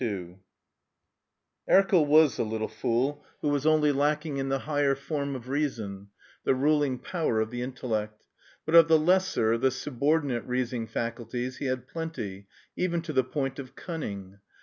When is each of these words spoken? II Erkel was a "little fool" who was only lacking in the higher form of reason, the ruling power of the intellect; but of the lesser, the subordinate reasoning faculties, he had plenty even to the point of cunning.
II 0.03 0.39
Erkel 1.69 2.07
was 2.07 2.39
a 2.39 2.43
"little 2.43 2.67
fool" 2.67 3.23
who 3.41 3.49
was 3.49 3.67
only 3.67 3.91
lacking 3.91 4.37
in 4.37 4.49
the 4.49 4.57
higher 4.65 4.95
form 4.95 5.35
of 5.35 5.47
reason, 5.47 6.07
the 6.43 6.55
ruling 6.55 6.97
power 6.97 7.39
of 7.39 7.51
the 7.51 7.61
intellect; 7.61 8.23
but 8.65 8.73
of 8.73 8.87
the 8.87 8.97
lesser, 8.97 9.59
the 9.59 9.69
subordinate 9.69 10.43
reasoning 10.45 10.87
faculties, 10.87 11.57
he 11.57 11.65
had 11.65 11.87
plenty 11.87 12.47
even 12.75 13.03
to 13.03 13.13
the 13.13 13.23
point 13.23 13.59
of 13.59 13.75
cunning. 13.75 14.39